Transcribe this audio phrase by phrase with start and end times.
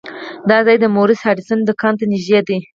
[0.49, 2.57] دا ځای د مورس هډسن دکان ته نږدې دی.